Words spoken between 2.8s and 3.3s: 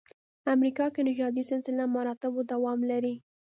لري.